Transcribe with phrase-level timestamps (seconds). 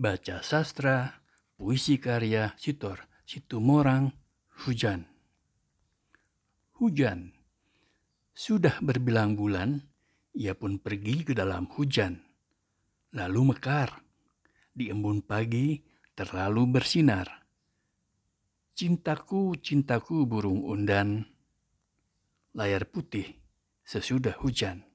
[0.00, 1.20] Baca sastra,
[1.60, 4.08] puisi karya Sitor Situmorang,
[4.64, 5.04] Hujan.
[6.80, 7.36] Hujan.
[8.32, 9.76] Sudah berbilang bulan,
[10.32, 12.16] ia pun pergi ke dalam hujan.
[13.12, 14.00] Lalu mekar.
[14.72, 15.84] Di embun pagi
[16.16, 17.28] terlalu bersinar.
[18.72, 21.28] Cintaku, cintaku burung undan.
[22.56, 23.36] Layar putih
[23.84, 24.89] sesudah hujan.